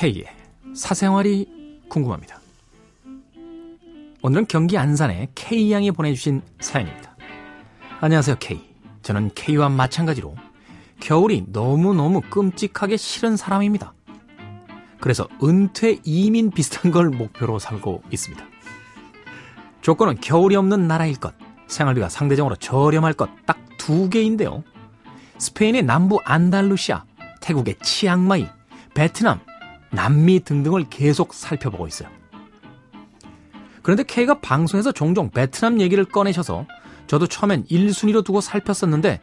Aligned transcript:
K의 0.00 0.24
사생활이 0.74 1.84
궁금합니다. 1.90 2.40
오늘은 4.22 4.46
경기 4.48 4.78
안산의 4.78 5.28
K양이 5.34 5.90
보내주신 5.90 6.40
사연입니다. 6.58 7.14
안녕하세요, 8.00 8.36
K. 8.38 8.62
저는 9.02 9.30
K와 9.34 9.68
마찬가지로 9.68 10.34
겨울이 11.00 11.44
너무너무 11.48 12.22
끔찍하게 12.22 12.96
싫은 12.96 13.36
사람입니다. 13.36 13.92
그래서 15.00 15.28
은퇴 15.42 15.98
이민 16.04 16.50
비슷한 16.50 16.92
걸 16.92 17.10
목표로 17.10 17.58
살고 17.58 18.02
있습니다. 18.10 18.42
조건은 19.82 20.22
겨울이 20.22 20.56
없는 20.56 20.88
나라일 20.88 21.20
것, 21.20 21.34
생활비가 21.66 22.08
상대적으로 22.08 22.56
저렴할 22.56 23.12
것 23.12 23.28
딱 23.44 23.58
두 23.76 24.08
개인데요. 24.08 24.64
스페인의 25.36 25.82
남부 25.82 26.20
안달루시아, 26.24 27.04
태국의 27.42 27.76
치앙마이, 27.82 28.46
베트남, 28.94 29.40
남미 29.90 30.40
등등을 30.40 30.86
계속 30.90 31.34
살펴보고 31.34 31.86
있어요. 31.86 32.08
그런데 33.82 34.02
K가 34.04 34.40
방송에서 34.40 34.92
종종 34.92 35.30
베트남 35.30 35.80
얘기를 35.80 36.04
꺼내셔서 36.04 36.66
저도 37.06 37.26
처음엔 37.26 37.64
1순위로 37.64 38.24
두고 38.24 38.40
살폈었는데 38.40 39.20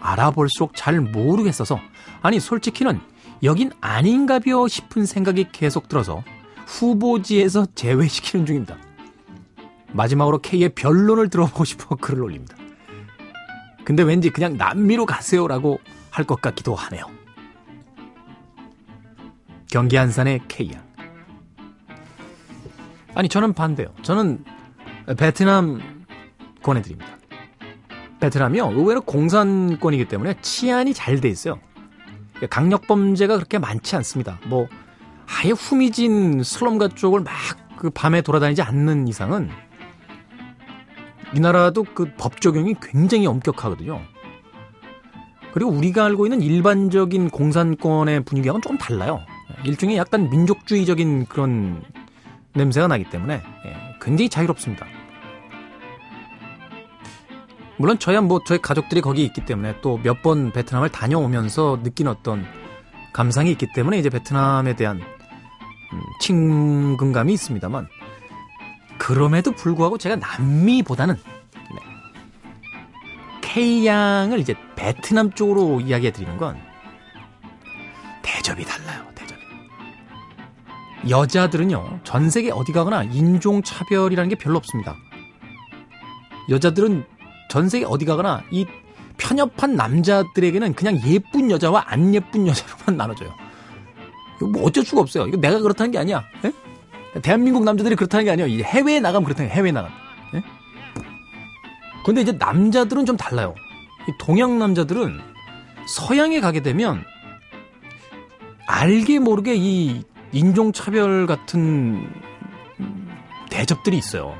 알아볼수록 0.00 0.72
잘 0.76 1.00
모르겠어서 1.00 1.80
아니 2.22 2.38
솔직히는 2.38 3.00
여긴 3.42 3.70
아닌가벼 3.80 4.68
싶은 4.68 5.06
생각이 5.06 5.46
계속 5.50 5.88
들어서 5.88 6.22
후보지에서 6.66 7.66
제외시키는 7.74 8.46
중입니다. 8.46 8.76
마지막으로 9.92 10.38
K의 10.38 10.70
변론을 10.70 11.30
들어보고 11.30 11.64
싶어 11.64 11.96
글을 11.96 12.22
올립니다. 12.22 12.56
근데 13.84 14.02
왠지 14.02 14.30
그냥 14.30 14.56
남미로 14.56 15.06
가세요라고 15.06 15.78
할 16.10 16.24
것 16.26 16.40
같기도 16.40 16.74
하네요. 16.74 17.06
경기 19.74 19.98
안산의 19.98 20.42
K양. 20.46 20.84
아니, 23.16 23.28
저는 23.28 23.54
반대요. 23.54 23.88
저는 24.02 24.44
베트남 25.18 26.04
권해드립니다. 26.62 27.18
베트남이요, 28.20 28.70
의외로 28.70 29.00
공산권이기 29.00 30.04
때문에 30.06 30.36
치안이 30.42 30.94
잘 30.94 31.20
돼 31.20 31.28
있어요. 31.28 31.58
강력 32.50 32.86
범죄가 32.86 33.34
그렇게 33.34 33.58
많지 33.58 33.96
않습니다. 33.96 34.38
뭐, 34.46 34.68
아예 35.26 35.50
후미진 35.50 36.44
슬럼가 36.44 36.86
쪽을 36.88 37.20
막 37.22 37.32
그 37.76 37.90
밤에 37.90 38.22
돌아다니지 38.22 38.62
않는 38.62 39.08
이상은 39.08 39.50
이 41.34 41.40
나라도 41.40 41.82
그 41.82 42.14
법 42.16 42.40
적용이 42.40 42.76
굉장히 42.80 43.26
엄격하거든요. 43.26 44.00
그리고 45.52 45.70
우리가 45.72 46.04
알고 46.04 46.26
있는 46.26 46.40
일반적인 46.40 47.28
공산권의 47.30 48.24
분위기하고는 48.24 48.62
조금 48.62 48.78
달라요. 48.78 49.20
일종의 49.64 49.96
약간 49.96 50.28
민족주의적인 50.30 51.26
그런 51.26 51.82
냄새가 52.54 52.86
나기 52.88 53.04
때문에 53.04 53.34
예, 53.66 53.76
굉장히 54.00 54.28
자유롭습니다. 54.28 54.86
물론 57.76 57.98
저야 57.98 58.20
뭐 58.20 58.40
저희 58.46 58.58
가족들이 58.62 59.00
거기 59.00 59.24
있기 59.24 59.44
때문에 59.44 59.80
또 59.80 59.98
몇 59.98 60.22
번 60.22 60.52
베트남을 60.52 60.90
다녀오면서 60.90 61.82
느낀 61.82 62.06
어떤 62.06 62.46
감상이 63.12 63.50
있기 63.52 63.66
때문에 63.74 63.98
이제 63.98 64.10
베트남에 64.10 64.76
대한 64.76 64.98
음, 64.98 66.00
친근감이 66.20 67.32
있습니다만 67.32 67.88
그럼에도 68.98 69.50
불구하고 69.52 69.98
제가 69.98 70.16
남미보다는 70.16 71.16
네, 71.16 71.80
K양을 73.42 74.38
이제 74.38 74.54
베트남 74.76 75.32
쪽으로 75.32 75.80
이야기해 75.80 76.12
드리는 76.12 76.36
건 76.36 76.56
대접이 78.22 78.64
달라요. 78.64 79.04
여자들은요. 81.08 82.00
전 82.04 82.30
세계 82.30 82.50
어디 82.50 82.72
가거나 82.72 83.04
인종 83.04 83.62
차별이라는 83.62 84.28
게 84.28 84.34
별로 84.36 84.56
없습니다. 84.56 84.96
여자들은 86.48 87.04
전 87.48 87.68
세계 87.68 87.84
어디 87.84 88.04
가거나 88.04 88.42
이 88.50 88.66
편협한 89.16 89.76
남자들에게는 89.76 90.74
그냥 90.74 91.00
예쁜 91.06 91.50
여자와 91.50 91.84
안 91.86 92.14
예쁜 92.14 92.46
여자로만 92.46 92.96
나눠져요. 92.98 93.32
이거 94.36 94.46
뭐 94.46 94.64
어쩔 94.64 94.84
수가 94.84 95.02
없어요. 95.02 95.26
이거 95.26 95.36
내가 95.36 95.60
그렇다는 95.60 95.92
게 95.92 95.98
아니야. 95.98 96.24
에? 96.44 96.52
대한민국 97.22 97.64
남자들이 97.64 97.94
그렇다는 97.94 98.24
게 98.24 98.30
아니에요. 98.32 98.64
해외에 98.64 99.00
나가면 99.00 99.24
그렇다는 99.24 99.50
게 99.50 99.56
해외에 99.56 99.72
나가면. 99.72 99.96
에? 100.34 100.42
근데 102.04 102.20
이제 102.22 102.32
남자들은 102.32 103.06
좀 103.06 103.16
달라요. 103.16 103.54
동양 104.18 104.58
남자들은 104.58 105.20
서양에 105.86 106.40
가게 106.40 106.60
되면 106.60 107.02
알게 108.66 109.18
모르게 109.20 109.54
이 109.56 110.02
인종차별 110.34 111.26
같은 111.26 112.12
대접들이 113.50 113.96
있어요. 113.96 114.34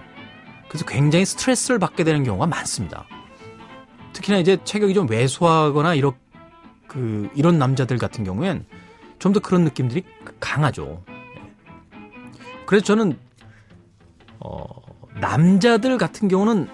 그래서 0.68 0.84
굉장히 0.86 1.24
스트레스를 1.24 1.78
받게 1.78 2.02
되는 2.04 2.24
경우가 2.24 2.46
많습니다. 2.46 3.06
특히나 4.12 4.38
이제 4.38 4.58
체격이 4.64 4.92
좀 4.94 5.08
왜소하거나 5.08 5.94
이런 5.94 6.12
그 6.88 7.28
이런 7.34 7.58
남자들 7.58 7.96
같은 7.98 8.24
경우엔 8.24 8.66
좀 9.18 9.32
더 9.32 9.40
그런 9.40 9.64
느낌들이 9.64 10.04
강하죠. 10.40 11.02
그래서 12.66 12.84
저는 12.84 13.18
어, 14.40 14.64
남자들 15.20 15.96
같은 15.96 16.28
경우는 16.28 16.68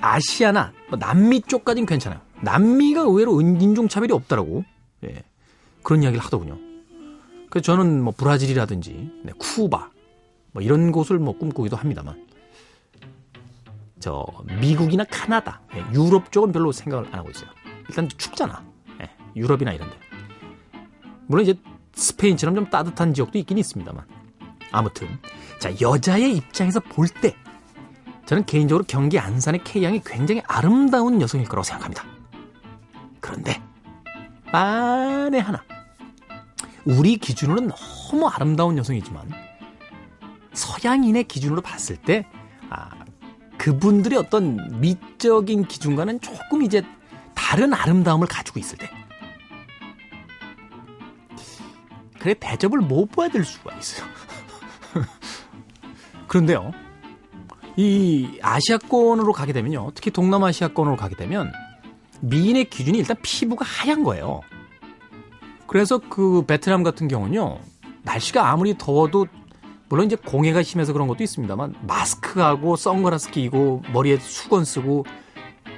아시아나 0.00 0.72
뭐 0.88 0.98
남미 0.98 1.42
쪽까지는 1.42 1.86
괜찮아요. 1.86 2.20
남미가 2.40 3.02
의외로 3.02 3.40
인종차별이 3.40 4.12
없다라고 4.12 4.64
예, 5.04 5.22
그런 5.82 6.02
이야기를 6.02 6.24
하더군요. 6.24 6.67
그래서 7.50 7.64
저는 7.64 8.02
뭐 8.02 8.12
브라질이라든지 8.16 9.10
네, 9.24 9.32
쿠바 9.38 9.90
뭐 10.52 10.62
이런 10.62 10.92
곳을 10.92 11.18
뭐 11.18 11.36
꿈꾸기도 11.36 11.76
합니다만 11.76 12.26
저 14.00 14.24
미국이나 14.60 15.04
카나다, 15.04 15.60
예, 15.74 15.84
유럽 15.92 16.30
쪽은 16.30 16.52
별로 16.52 16.70
생각을 16.70 17.06
안 17.08 17.14
하고 17.14 17.30
있어요. 17.30 17.50
일단 17.88 18.08
춥잖아. 18.08 18.64
예, 19.02 19.10
유럽이나 19.34 19.72
이런데. 19.72 19.96
물론 21.26 21.42
이제 21.44 21.58
스페인처럼 21.94 22.54
좀 22.54 22.70
따뜻한 22.70 23.12
지역도 23.12 23.38
있긴 23.38 23.58
있습니다만. 23.58 24.06
아무튼 24.70 25.08
자 25.58 25.72
여자의 25.80 26.36
입장에서 26.36 26.78
볼 26.80 27.08
때 27.08 27.34
저는 28.26 28.44
개인적으로 28.44 28.84
경기 28.86 29.18
안산의 29.18 29.64
K양이 29.64 30.00
굉장히 30.04 30.42
아름다운 30.46 31.20
여성일 31.20 31.48
거라고 31.48 31.64
생각합니다. 31.64 32.04
그런데 33.20 33.60
만에 34.52 35.38
하나 35.38 35.64
우리 36.88 37.18
기준으로는 37.18 37.70
너무 38.10 38.28
아름다운 38.28 38.78
여성이지만 38.78 39.30
서양인의 40.54 41.24
기준으로 41.24 41.60
봤을 41.60 41.96
때 41.96 42.26
아, 42.70 42.88
그분들의 43.58 44.18
어떤 44.18 44.80
미적인 44.80 45.66
기준과는 45.66 46.22
조금 46.22 46.62
이제 46.62 46.82
다른 47.34 47.74
아름다움을 47.74 48.26
가지고 48.26 48.58
있을 48.58 48.78
때 48.78 48.90
그래 52.18 52.34
대접을 52.40 52.78
못 52.78 53.06
받을 53.12 53.44
수가 53.44 53.76
있어요. 53.76 54.08
그런데요, 56.26 56.72
이 57.76 58.38
아시아권으로 58.42 59.32
가게 59.32 59.52
되면요, 59.52 59.92
특히 59.94 60.10
동남아시아권으로 60.10 60.96
가게 60.96 61.14
되면 61.16 61.52
미인의 62.20 62.70
기준이 62.70 62.98
일단 62.98 63.16
피부가 63.22 63.64
하얀 63.64 64.02
거예요. 64.02 64.40
그래서 65.68 65.98
그 65.98 66.44
베트남 66.46 66.82
같은 66.82 67.08
경우는요, 67.08 67.58
날씨가 68.02 68.50
아무리 68.50 68.76
더워도 68.76 69.26
물론 69.90 70.06
이제 70.06 70.16
공해가 70.16 70.62
심해서 70.62 70.92
그런 70.92 71.06
것도 71.08 71.22
있습니다만 71.22 71.74
마스크하고 71.82 72.76
선글라스 72.76 73.30
끼고 73.30 73.82
머리에 73.92 74.18
수건 74.18 74.64
쓰고 74.64 75.04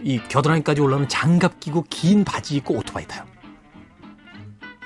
이 0.02 0.20
겨드랑이까지 0.28 0.81
올라오는 0.81 1.08
장갑 1.08 1.60
끼고 1.60 1.84
긴 1.90 2.25
바지 2.25 2.56
입고 2.56 2.75
오토바이 2.75 3.06
타요. 3.06 3.25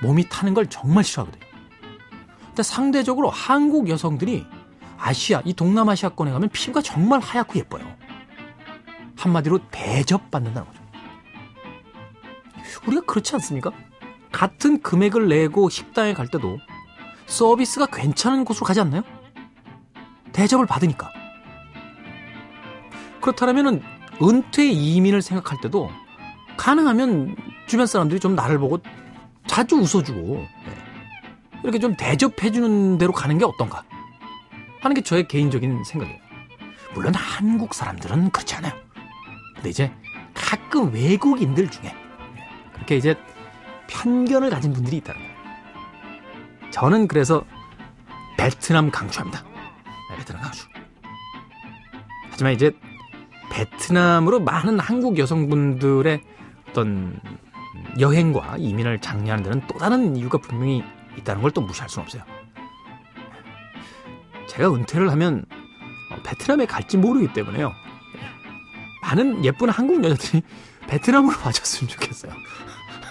몸이 0.03 0.29
타는 0.29 0.55
걸 0.55 0.67
정말 0.69 1.05
싫어하거든요. 1.05 1.45
근데 2.47 2.63
상대적으로 2.63 3.31
한국 3.31 3.89
여성들이 3.89 4.47
아시아, 4.99 5.43
이 5.45 5.53
동남아시아권에 5.53 6.33
가면 6.33 6.49
피부가 6.49 6.81
정말 6.81 7.21
하얗고 7.21 7.59
예뻐요. 7.59 7.85
한마디로 9.17 9.61
대접받는다는 9.71 10.67
거죠. 10.67 10.83
우리가 12.87 13.03
그렇지 13.07 13.35
않습니까? 13.35 13.71
같은 14.35 14.83
금액을 14.83 15.29
내고 15.29 15.71
식당에 15.71 16.13
갈 16.13 16.27
때도 16.27 16.59
서비스가 17.27 17.87
괜찮은 17.87 18.45
곳으로 18.45 18.67
가지 18.67 18.81
않나요? 18.81 19.03
대접을 20.33 20.67
받으니까. 20.67 21.09
그렇다면 23.21 23.81
은퇴 24.21 24.67
이민을 24.67 25.23
생각할 25.23 25.61
때도 25.61 25.89
가능하면 26.57 27.37
주변 27.69 27.87
사람들이 27.87 28.19
좀 28.19 28.35
나를 28.35 28.59
보고 28.59 28.81
자주 29.47 29.77
웃어주고 29.77 30.35
네. 30.67 30.73
이렇게 31.63 31.79
좀 31.79 31.97
대접해주는 31.97 32.99
대로 32.99 33.13
가는 33.13 33.39
게 33.39 33.45
어떤가 33.45 33.85
하는 34.81 34.95
게 34.95 35.01
저의 35.01 35.29
개인적인 35.29 35.85
생각이에요. 35.85 36.19
물론 36.93 37.15
한국 37.15 37.73
사람들은 37.73 38.31
그렇지 38.31 38.57
않아요. 38.57 38.73
근데 39.55 39.71
이제 39.71 39.93
가끔 40.35 40.93
외국인들 40.93 41.71
중에 41.71 41.95
그렇게 42.73 42.97
이제 42.97 43.15
편견을 43.89 44.51
가진 44.51 44.73
분들이 44.73 44.99
있다는 44.99 45.21
거예요. 45.21 45.35
저는 46.71 47.09
그래서 47.09 47.45
베트남 48.37 48.91
강추합니다. 48.91 49.43
네, 50.11 50.17
베트남 50.17 50.43
강추. 50.43 50.67
하지만 52.31 52.53
이제 52.53 52.73
베트남으로 53.51 54.41
많은 54.41 54.81
한국 54.81 55.19
여성분들의 55.19 56.21
어떤 56.69 57.21
여행과 58.01 58.57
이민을 58.59 59.01
장려하는 59.01 59.45
데는 59.45 59.63
또 59.69 59.79
다른 59.79 60.17
이유가 60.17 60.39
분명히 60.39 60.83
있다는 61.17 61.43
걸 61.43 61.53
또 61.53 61.61
무시할 61.61 61.89
수는 61.89 62.05
없어요. 62.05 62.25
제가 64.49 64.73
은퇴를 64.75 65.11
하면 65.13 65.45
어, 66.11 66.17
베트남에 66.25 66.67
갈지 66.67 66.97
모르기 66.97 67.33
때문에요. 67.33 67.73
많은 69.03 69.45
예쁜 69.45 69.69
한국 69.69 70.03
여자들이 70.03 70.43
베트남으로 70.89 71.37
와줬으면 71.45 71.89
좋겠어요. 71.89 72.33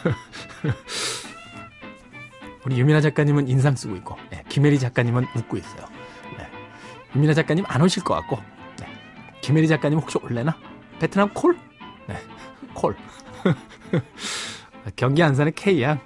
우리 2.66 2.80
유민아 2.80 3.02
작가님은 3.02 3.48
인상 3.48 3.76
쓰고 3.76 3.96
있고, 3.98 4.18
네, 4.30 4.44
김혜리 4.50 4.80
작가님은 4.80 5.26
웃고 5.36 5.58
있어요. 5.58 5.86
네, 6.38 6.48
유민아 7.16 7.34
작가님 7.34 7.66
안 7.68 7.82
오실 7.82 8.04
것 8.04 8.14
같고, 8.16 8.38
네, 8.80 8.88
김혜리 9.42 9.68
작가님 9.68 10.00
혹시 10.00 10.18
올래나? 10.18 10.58
베트남 11.00 11.34
콜? 11.34 11.58
네, 12.08 12.16
콜. 12.74 12.96
경기 14.96 15.24
안산의 15.24 15.54
K양. 15.56 16.00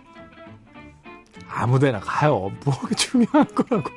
아무데나 1.49 1.99
가요. 1.99 2.51
뭐가 2.63 2.89
중요한 2.95 3.45
거라고. 3.53 3.89